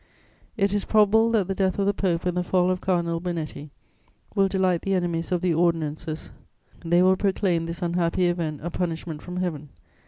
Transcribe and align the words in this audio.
"It 0.57 0.73
is 0.73 0.83
probable 0.83 1.29
that 1.29 1.47
the 1.47 1.53
death 1.53 1.77
of 1.77 1.85
the 1.85 1.93
Pope 1.93 2.25
and 2.25 2.35
the 2.35 2.43
fall 2.43 2.71
of 2.71 2.81
Cardinal 2.81 3.19
Bernetti 3.21 3.69
will 4.33 4.47
delight 4.47 4.81
the 4.81 4.95
enemies 4.95 5.31
of 5.31 5.41
the 5.41 5.53
ordinances, 5.53 6.31
they 6.83 7.03
will 7.03 7.15
proclaim 7.15 7.67
this 7.67 7.83
unhappy 7.83 8.25
event 8.25 8.61
a 8.63 8.71
punishment 8.71 9.21
from 9.21 9.37
Heaven. 9.37 9.69